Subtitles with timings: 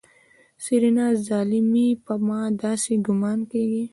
[0.63, 3.83] سېرېنا ظالمې په ما داسې ګومان کېږي.